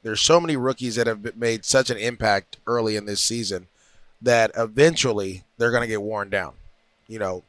[0.02, 3.68] There's so many rookies that have made such an impact early in this season
[4.22, 6.54] that eventually they're going to get worn down.
[7.08, 7.44] You know,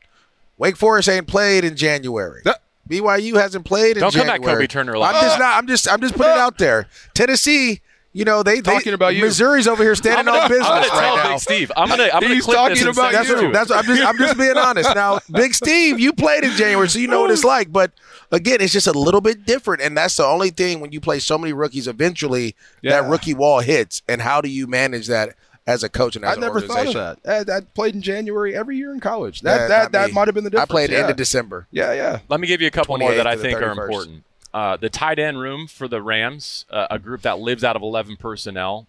[0.56, 2.42] Wake Forest ain't played in January.
[2.44, 4.38] That- BYU hasn't played in January.
[4.38, 5.58] Don't come at Kobie Turner like I'm just not.
[5.58, 5.92] I'm just.
[5.92, 6.86] I'm just putting it out there.
[7.12, 7.82] Tennessee.
[8.14, 9.24] You know they they- Talking about you.
[9.24, 11.28] Missouri's over here standing gonna, on business I'm gonna right tell now.
[11.32, 11.72] Big Steve.
[11.76, 12.08] I'm gonna.
[12.14, 13.34] I'm gonna clip talking this about That's you.
[13.36, 14.94] what, that's what I'm just I'm just being honest.
[14.94, 17.70] Now, Big Steve, you played in January, so you know what it's like.
[17.70, 17.92] But
[18.32, 21.18] again, it's just a little bit different, and that's the only thing when you play
[21.18, 21.86] so many rookies.
[21.86, 23.02] Eventually, Yeah.
[23.02, 25.34] that rookie wall hits, and how do you manage that
[25.68, 27.16] as a coach and as I an never thought of organization?
[27.22, 27.50] that.
[27.50, 29.42] I, I played in January every year in college.
[29.42, 30.12] Yeah, That that, that me.
[30.14, 30.70] might have been the difference.
[30.70, 31.00] I played yeah.
[31.00, 31.68] end of December.
[31.70, 32.20] Yeah, yeah.
[32.28, 34.24] Let me give you a couple more that I to the think are important.
[34.52, 37.82] Uh, the tight end room for the Rams, uh, a group that lives out of
[37.82, 38.86] 11 personnel,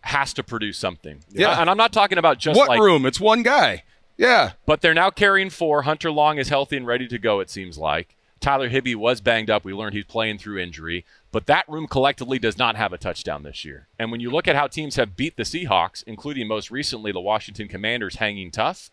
[0.00, 1.20] has to produce something.
[1.30, 1.60] Yeah.
[1.60, 3.06] and I'm not talking about just what like room?
[3.06, 3.84] It's one guy.
[4.16, 4.52] Yeah.
[4.66, 5.82] But they're now carrying four.
[5.82, 8.16] Hunter Long is healthy and ready to go, it seems like.
[8.40, 9.64] Tyler Higbee was banged up.
[9.64, 11.04] We learned he's playing through injury.
[11.32, 13.88] But that room collectively does not have a touchdown this year.
[13.98, 17.20] And when you look at how teams have beat the Seahawks, including most recently the
[17.20, 18.90] Washington Commanders hanging tough,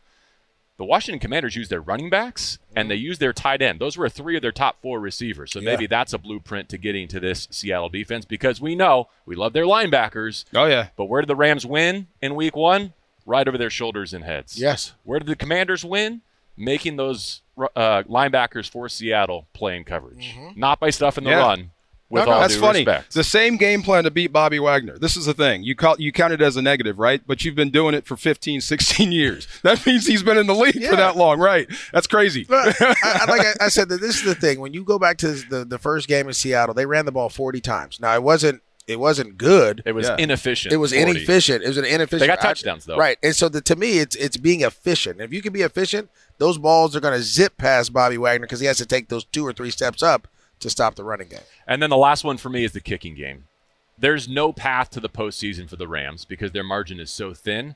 [0.78, 3.80] The Washington Commanders use their running backs and they use their tight end.
[3.80, 5.52] Those were three of their top four receivers.
[5.54, 9.36] So maybe that's a blueprint to getting to this Seattle defense because we know we
[9.36, 10.44] love their linebackers.
[10.54, 10.90] Oh yeah.
[10.98, 12.92] But where did the Rams win in week one?
[13.26, 14.60] Right over their shoulders and heads.
[14.60, 14.94] Yes.
[15.04, 16.22] Where did the Commanders win?
[16.58, 21.38] Making those uh, linebackers for Seattle playing coverage, not by stuffing the Yeah.
[21.40, 21.72] run.
[22.08, 22.80] With No, no, all that's due funny.
[22.82, 23.14] respect.
[23.16, 24.96] The same game plan to beat Bobby Wagner.
[25.00, 25.64] This is the thing.
[25.64, 27.20] You call you count it as a negative, right?
[27.26, 29.48] But you've been doing it for 15, 16 years.
[29.64, 30.92] That means he's been in the league Yeah.
[30.92, 31.68] for that long, right?
[31.92, 32.46] That's crazy.
[32.48, 34.60] But I, I- like I, I said, this is the thing.
[34.60, 37.30] When you go back to the the first game in Seattle, they ran the ball
[37.30, 38.00] forty times.
[38.00, 39.82] Now it wasn't it wasn't good.
[39.86, 40.16] it was Yeah.
[40.20, 40.74] inefficient.
[40.74, 41.10] It was 40.
[41.12, 41.64] inefficient.
[41.64, 42.20] It was an inefficient.
[42.22, 42.98] They got touchdowns, though.
[42.98, 43.18] right?
[43.24, 45.20] And so the, to me, it's it's being efficient.
[45.22, 48.60] If you can be efficient, those balls are going to zip past Bobby Wagner because
[48.60, 50.28] he has to take those two or three steps up
[50.60, 51.40] to stop the running game.
[51.68, 53.46] And then the last one for me is the kicking game.
[53.98, 57.76] There's no path to the postseason for the Rams because their margin is so thin.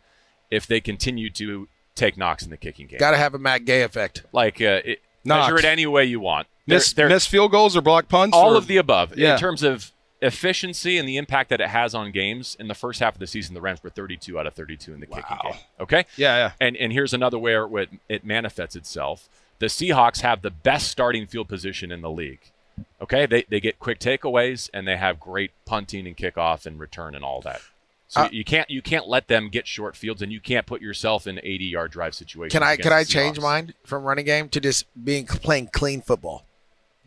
[0.52, 3.66] If they continue to take knocks in the kicking game, Got to have a Matt
[3.66, 4.24] Gay effect.
[4.34, 5.52] like uh, it, Knocks.
[5.52, 6.48] measure it any way you want.
[6.68, 8.36] They're- Miss, they're- miss field goals or block punts?
[8.36, 9.34] all or- of the above Yeah.
[9.34, 9.92] in terms of
[10.22, 12.56] efficiency and the impact that it has on games.
[12.60, 15.00] In the first half of the season, the Rams were 32 out of 32 in
[15.00, 15.54] the kicking game.
[15.80, 16.52] Okay, Yeah, yeah.
[16.60, 19.30] and and here's another where it, it manifests itself.
[19.60, 22.40] The Seahawks have the best starting field position in the league.
[23.02, 27.14] Okay, they they get quick takeaways and they have great punting and kickoff and return
[27.16, 27.62] and all that.
[28.08, 30.82] So Uh, you can't you can't let them get short fields and you can't put
[30.82, 32.54] yourself in 80 yard drive situations.
[32.54, 33.42] Can I can I change Seahawks.
[33.44, 36.46] mine from running game to just being playing clean football?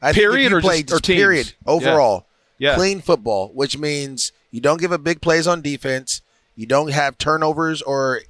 [0.00, 1.16] I Period you or play just- or teams?
[1.18, 2.26] period overall
[2.62, 2.76] Yeah.
[2.76, 6.22] clean football, which means you don't give up big plays on defense,
[6.54, 8.20] you don't have turnovers or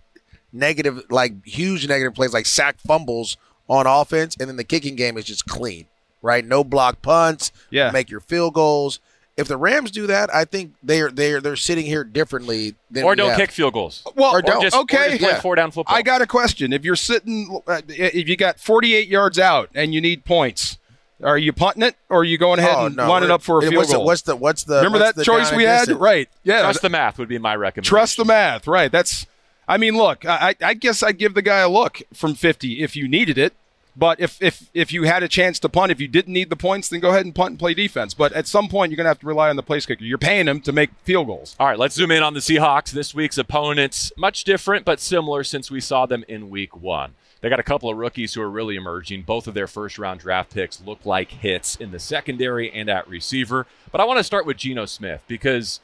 [0.52, 3.36] negative like huge negative plays like sack fumbles
[3.68, 5.86] on offense, and then the kicking game is just clean,
[6.20, 6.44] right?
[6.44, 7.90] No block punts, Yeah.
[7.90, 9.00] make your field goals.
[9.36, 13.10] If the Rams do that, I think they're they're they're sitting here differently than Or
[13.10, 13.38] we don't have.
[13.38, 14.02] kick field goals.
[14.14, 14.60] Well, Or don't.
[14.60, 15.08] just, or okay.
[15.10, 15.40] just play yeah.
[15.40, 15.94] four down football.
[15.96, 16.72] I got a question.
[16.72, 20.78] If you're sitting, uh, if you got 48 yards out and you need points,
[21.22, 23.08] are you punting it or are you going ahead Oh, and no.
[23.08, 24.04] lining up for a It- field what's the- goal?
[24.06, 25.78] what's the what's the Remember what's that the choice we had?
[25.80, 25.98] distance?
[26.00, 26.28] Right.
[26.44, 26.60] Yeah.
[26.62, 27.88] Trust the math would be my recommendation.
[27.90, 28.90] Trust the math, right?
[28.90, 29.26] That's.
[29.68, 32.96] I mean, look, I, I guess I'd give the guy a look from 50 if
[32.96, 33.54] you needed it.
[33.94, 36.56] But if if if you had a chance to punt, if you didn't need the
[36.56, 38.14] points, then go ahead and punt and play defense.
[38.14, 40.02] But at some point, you're going to have to rely on the place kicker.
[40.02, 41.54] You're paying him to make field goals.
[41.60, 42.90] All right, let's zoom in on the Seahawks.
[42.90, 47.12] This week's opponents, much different but similar since we saw them in week one.
[47.42, 49.22] They got a couple of rookies who are really emerging.
[49.22, 53.06] Both of their first round draft picks look like hits in the secondary and at
[53.08, 53.66] receiver.
[53.90, 55.80] But I want to start with Geno Smith because,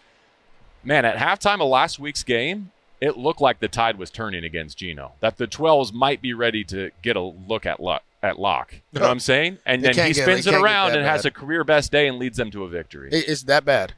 [0.82, 4.78] man, at halftime of last week's game, it looked like the tide was turning against
[4.78, 5.12] Geno.
[5.20, 8.02] That the 12s might be ready to get a look at luck.
[8.20, 10.60] At lock, you know what I'm saying, and then he can't get- spins they it
[10.60, 13.10] around that and has a career best day and leads them to a victory.
[13.12, 13.92] It- It's that bad.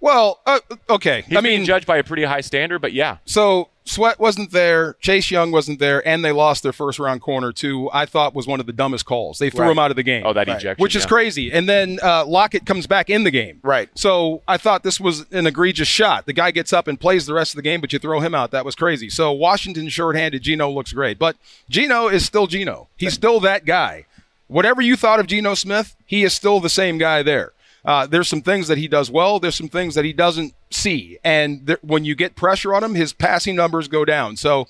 [0.00, 0.58] Well, uh,
[0.90, 1.22] okay.
[1.22, 4.52] He's I being mean, judged by a pretty high standard, but yeah, so Sweat wasn't
[4.52, 8.32] there, Chase Young wasn't there, and they lost their first round corner to I thought
[8.34, 9.38] was one of the dumbest calls.
[9.38, 9.70] They threw Right.
[9.72, 10.22] him out of the game.
[10.24, 10.56] Oh, that Right.
[10.56, 10.80] ejection.
[10.82, 11.08] which is yeah.
[11.08, 11.52] crazy.
[11.52, 13.58] And then uh, Lockett comes back in the game.
[13.62, 13.88] Right.
[13.96, 16.26] So I thought this was an egregious shot.
[16.26, 18.34] The guy gets up and plays the rest of the game, but you throw him
[18.36, 18.52] out.
[18.52, 19.10] That was crazy.
[19.10, 20.42] So Washington shorthanded.
[20.42, 21.36] Geno looks great, but
[21.68, 22.88] Geno is still Geno.
[22.96, 24.04] He's still that guy.
[24.46, 27.52] Whatever you thought of Geno Smith, he is still the same guy there.
[27.84, 29.40] Uh, there's some things that he does well.
[29.40, 33.12] There's some things that he doesn't see, and when you get pressure on him, his
[33.12, 34.36] passing numbers go down.
[34.36, 34.68] So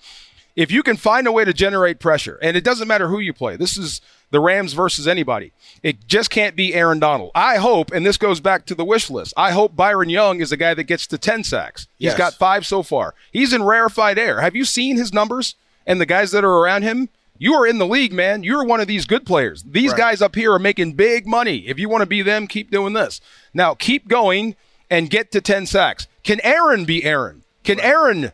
[0.56, 3.32] if you can find a way to generate pressure, and it doesn't matter who you
[3.32, 5.52] play, this is the Rams versus anybody.
[5.82, 7.32] It just can't be Aaron Donald.
[7.34, 10.50] I hope, and this goes back to the wish list, I hope Byron Young is
[10.52, 11.86] a guy that gets to 10 sacks.
[11.98, 12.18] He's Yes.
[12.18, 13.14] got five so far.
[13.30, 14.40] He's in rarefied air.
[14.40, 15.54] Have you seen his numbers
[15.86, 17.10] and the guys that are around him?
[17.42, 18.44] You are in the league, man.
[18.44, 19.64] You're one of these good players.
[19.68, 19.98] These Right.
[19.98, 21.64] guys up here are making big money.
[21.66, 23.20] If you want to be them, keep doing this.
[23.52, 24.54] Now, keep going
[24.88, 26.06] and get to 10 sacks.
[26.22, 27.42] Can Aaron be Aaron?
[27.64, 28.30] Can Aaron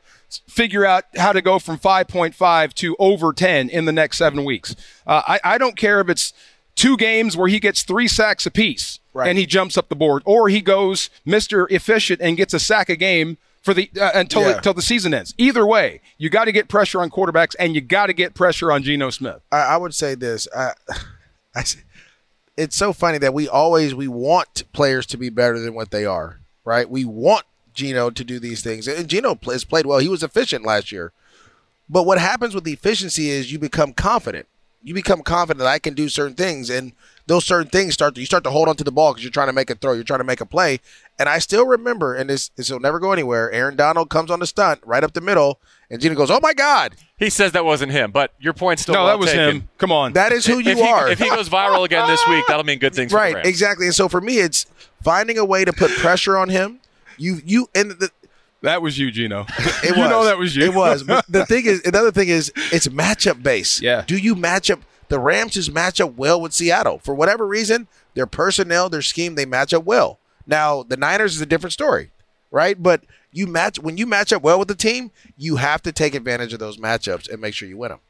[0.46, 4.76] figure out how to go from 5.5 to over 10 in the next seven weeks?
[5.06, 6.34] Uh, I, I don't care if it's
[6.76, 9.28] two games where he gets three sacks apiece Right.
[9.30, 11.66] and he jumps up the board, or he goes Mr.
[11.70, 14.56] Efficient and gets a sack a game for the uh, until Yeah.
[14.56, 15.34] until the season ends.
[15.36, 18.72] Either way, you got to get pressure on quarterbacks and you got to get pressure
[18.72, 19.42] on Geno Smith.
[19.52, 20.48] I, I would say this.
[20.56, 20.72] I,
[21.54, 21.64] I,
[22.56, 26.06] it's so funny that we always we want players to be better than what they
[26.06, 26.88] are, right?
[26.88, 29.98] We want Geno to do these things, and Geno pl- has played well.
[29.98, 31.12] He was efficient last year,
[31.90, 34.46] but what happens with efficiency is you become confident.
[34.82, 36.92] You become confident that I can do certain things, and
[37.28, 39.46] those certain things start to you start to hold onto the ball because you're trying
[39.46, 40.80] to make a throw, you're trying to make a play.
[41.18, 43.50] And I still remember, and this this will never go anywhere.
[43.52, 45.60] Aaron Donald comes on the stunt right up the middle,
[45.90, 48.94] and Geno goes, "Oh my God, He says that wasn't him, but your point still
[48.94, 49.56] no, well that was taken.
[49.62, 49.68] him.
[49.78, 50.12] Come on.
[50.14, 52.64] that is who you if he, are." If he goes viral again this week, that'll
[52.64, 54.66] mean good things for right exactly and so for me it's
[55.02, 56.80] finding a way to put pressure on him
[57.18, 58.10] you you and the
[58.62, 59.46] That was you, Geno.
[59.84, 60.10] It you was.
[60.10, 60.64] know that was you.
[60.64, 61.04] It was.
[61.04, 63.80] But the thing is, another thing is, it's matchup based.
[63.82, 64.02] Yeah.
[64.06, 64.80] Do you match up?
[65.08, 67.88] The Rams just match up well with Seattle for whatever reason.
[68.14, 70.18] Their personnel, their scheme, they match up well.
[70.46, 72.10] Now the Niners is a different story,
[72.50, 72.82] right?
[72.82, 76.14] But you match when you match up well with the team, you have to take
[76.14, 78.00] advantage of those matchups and make sure you win them.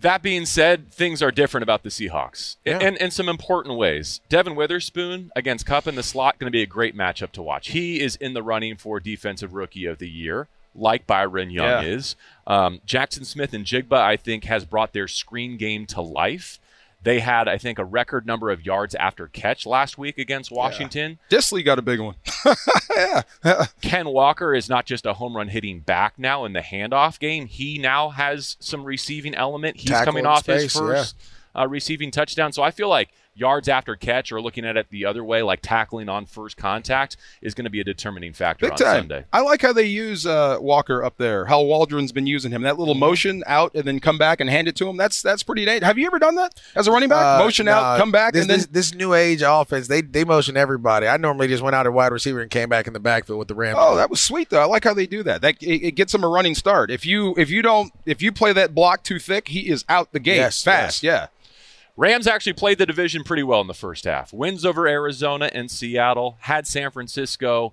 [0.00, 2.80] That being said, things are different about the Seahawks Yeah.
[2.80, 4.20] in, in some important ways.
[4.28, 7.68] Devon Witherspoon against Kupp in the slot going to be a great matchup to watch.
[7.68, 11.80] He is in the running for Defensive Rookie of the Year, like Byron Young Yeah.
[11.82, 12.16] is.
[12.46, 16.58] Um, Jaxon Smith-Njigba, I think, has brought their screen game to life.
[17.04, 21.18] They had, I think, a record number of yards after catch last week against Washington.
[21.28, 22.14] Dissly got a big one.
[22.96, 23.22] yeah.
[23.82, 27.46] Ken Walker is not just a home run hitting back now in the handoff game.
[27.46, 29.78] He now has some receiving element.
[29.78, 31.16] He's Tackle coming in off his space, first
[31.56, 32.52] uh, receiving touchdown.
[32.52, 35.60] So I feel like yards after catch or looking at it the other way, like
[35.62, 39.00] tackling on first contact, is going to be a determining factor Big on time.
[39.00, 39.24] Sunday.
[39.32, 41.46] I like how they use uh, Walker up there.
[41.46, 42.62] How Waldron's been using him.
[42.62, 44.96] That little motion out and then come back and hand it to him.
[44.96, 45.82] That's that's pretty neat.
[45.82, 47.40] Have you ever done that as a running back?
[47.40, 50.02] Uh, motion nah, out, come back, This, and then this, this new age offense, they
[50.02, 51.06] they motion everybody.
[51.06, 53.48] I normally just went out at wide receiver and came back in the backfield with
[53.48, 53.78] the Rams.
[53.80, 54.60] Oh, that was sweet though.
[54.60, 55.42] I like how they do that.
[55.42, 56.90] That it, it gets him a running start.
[56.90, 60.12] If you if you don't if you play that block too thick, he is out
[60.12, 61.02] the gate Yes, fast.
[61.02, 61.28] Yeah.
[61.96, 64.32] Rams actually played the division pretty well in the first half.
[64.32, 67.72] Wins over Arizona and Seattle, had San Francisco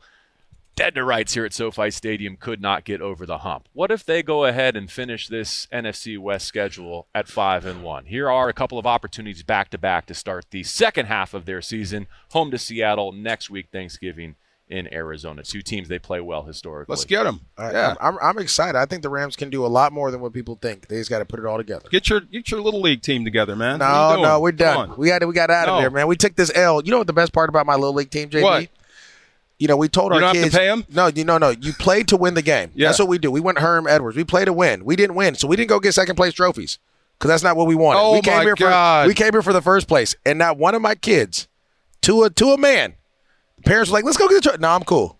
[0.75, 3.67] dead to rights here at SoFi Stadium, could not get over the hump.
[3.73, 8.05] What if they go ahead and finish this NFC West schedule at 5 and 1?
[8.05, 11.45] Here are a couple of opportunities back to back to start the second half of
[11.45, 12.07] their season.
[12.31, 14.35] Home to Seattle next week Thanksgiving
[14.69, 15.41] in Arizona.
[15.43, 16.93] Two teams they play well historically.
[16.93, 17.41] Let's get them.
[17.57, 17.95] I, yeah.
[17.99, 18.77] I'm, I'm excited.
[18.77, 20.87] I think the Rams can do a lot more than what people think.
[20.87, 21.89] They just got to put it all together.
[21.89, 23.79] Get your get your little league team together, man.
[23.79, 24.93] No, no, we're done.
[24.97, 25.81] We got we got out of No.
[25.81, 26.07] there, man.
[26.07, 26.81] We took this L.
[26.83, 28.43] You know what the best part about my little league team, JB?
[28.43, 28.69] What?
[29.57, 30.55] You know, we told You our don't have to kids.
[30.55, 30.85] pay 'em?
[30.89, 31.49] No, you no, no.
[31.49, 32.71] You play to win the game.
[32.75, 32.87] Yeah.
[32.87, 33.29] That's what we do.
[33.29, 34.15] We went Herm Edwards.
[34.15, 34.85] We play to win.
[34.85, 36.77] We didn't win, so we didn't go get second place trophies
[37.17, 37.99] because that's not what we wanted.
[37.99, 39.03] Oh, we came my here God.
[39.03, 41.47] for we came here for the first place, and not one of my kids,
[42.03, 42.93] to a to a man,
[43.65, 45.17] parents were like, "Let's go get the truck." No, I'm cool.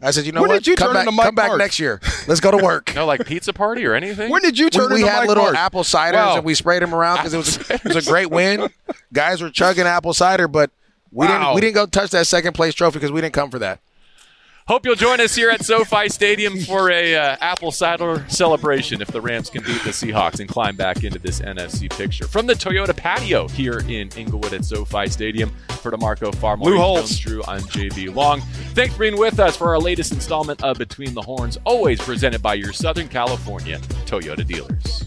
[0.00, 0.56] I said, "You know When what?
[0.58, 1.58] did you come turn back, into Mike come back Mark?
[1.58, 2.00] next year.
[2.28, 4.30] Let's go to work." no like pizza party or anything?
[4.30, 5.56] When did you turn we, we into had Mike little Mark?
[5.56, 6.36] apple ciders Wow.
[6.36, 8.68] and we sprayed them around because it was it was a great win.
[9.12, 10.70] Guys were chugging apple cider, but
[11.12, 11.38] we Wow.
[11.40, 13.80] didn't we didn't go touch that second place trophy because we didn't come for that.
[14.68, 19.06] Hope you'll join us here at SoFi Stadium for a uh, apple cider celebration if
[19.06, 22.26] the Rams can beat the Seahawks and climb back into this NFC picture.
[22.26, 27.18] From the Toyota patio here in Inglewood at SoFi Stadium, for D'Marco Farmer, Jones holes.
[27.20, 28.40] Drew, I'm JB Long.
[28.74, 32.42] Thanks for being with us for our latest installment of Between the Horns, always presented
[32.42, 35.04] by your Southern California Toyota dealers.